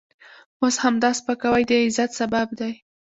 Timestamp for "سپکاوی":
1.19-1.63